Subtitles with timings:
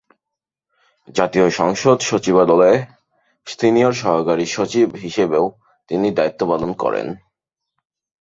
[1.07, 2.75] জাতীয় সংসদ সচিবালয়ে
[3.47, 5.45] সিনিয়র সহকারী সচিব হিসেবেও
[5.89, 7.07] তিনি দায়িত্ব পালন করেন।